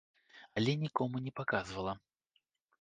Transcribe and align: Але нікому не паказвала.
Але 0.61 0.71
нікому 0.85 1.23
не 1.27 1.31
паказвала. 1.43 1.93